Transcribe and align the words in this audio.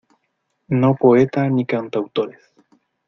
no 0.79 0.89
poeta 0.95 1.47
ni 1.53 1.63
cantautores. 1.67 2.41